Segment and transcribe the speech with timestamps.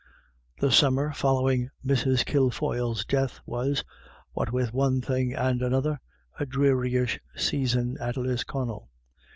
[0.61, 2.25] The summer following Mrs.
[2.25, 3.83] Kilfoyle's death was,
[4.31, 5.99] what with one thing and another,
[6.39, 8.89] a drearyish season at Lisconnel.